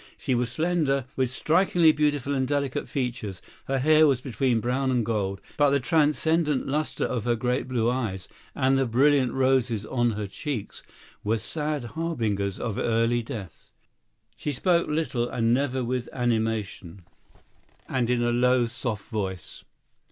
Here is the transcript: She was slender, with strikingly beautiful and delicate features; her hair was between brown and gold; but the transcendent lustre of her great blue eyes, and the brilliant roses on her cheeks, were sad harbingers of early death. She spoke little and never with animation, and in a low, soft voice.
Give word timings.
She 0.17 0.33
was 0.33 0.51
slender, 0.51 1.05
with 1.15 1.29
strikingly 1.29 1.91
beautiful 1.91 2.33
and 2.33 2.47
delicate 2.47 2.87
features; 2.89 3.39
her 3.65 3.77
hair 3.77 4.07
was 4.07 4.19
between 4.19 4.59
brown 4.59 4.89
and 4.89 5.05
gold; 5.05 5.39
but 5.57 5.69
the 5.69 5.79
transcendent 5.79 6.65
lustre 6.65 7.05
of 7.05 7.25
her 7.25 7.35
great 7.35 7.67
blue 7.67 7.87
eyes, 7.87 8.27
and 8.55 8.79
the 8.79 8.87
brilliant 8.87 9.31
roses 9.31 9.85
on 9.85 10.13
her 10.13 10.25
cheeks, 10.25 10.81
were 11.23 11.37
sad 11.37 11.83
harbingers 11.93 12.59
of 12.59 12.79
early 12.79 13.21
death. 13.21 13.69
She 14.35 14.51
spoke 14.51 14.87
little 14.87 15.29
and 15.29 15.53
never 15.53 15.83
with 15.83 16.09
animation, 16.13 17.03
and 17.87 18.09
in 18.09 18.23
a 18.23 18.31
low, 18.31 18.65
soft 18.65 19.07
voice. 19.11 19.63